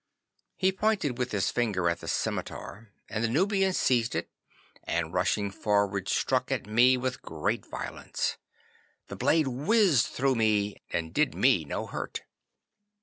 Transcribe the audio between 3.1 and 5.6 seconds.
the Nubian seized it, and rushing